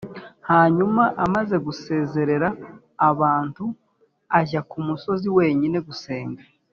[0.49, 2.49] Hanyuma amaze gusezerera
[3.09, 3.65] abantu
[4.39, 6.41] ajya ku musozi wenyine gusenga